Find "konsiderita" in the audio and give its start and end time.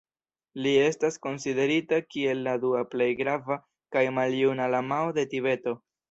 1.25-1.99